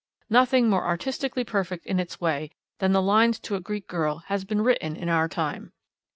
Nothing 0.31 0.67
more 0.67 0.83
artistically 0.83 1.43
perfect 1.43 1.85
in 1.85 1.99
its 1.99 2.19
way 2.19 2.49
than 2.79 2.91
the 2.91 3.03
Lines 3.03 3.37
to 3.41 3.53
a 3.53 3.59
Greek 3.61 3.87
Girl 3.87 4.23
has 4.29 4.43
been 4.43 4.61
written 4.63 4.95
in 4.95 5.09
our 5.09 5.29
time. 5.29 5.73